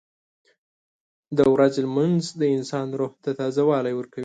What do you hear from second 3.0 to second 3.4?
ته